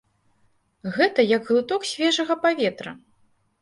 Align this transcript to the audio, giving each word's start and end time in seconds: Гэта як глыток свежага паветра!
Гэта 0.95 1.27
як 1.35 1.41
глыток 1.51 1.81
свежага 1.93 2.33
паветра! 2.43 2.91